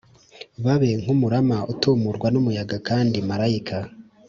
Babe 0.63 0.89
nk’umurama 1.01 1.57
utumurwa 1.71 2.27
n’umuyaga 2.33 2.77
kandi 2.87 3.17
marayika 3.29 3.77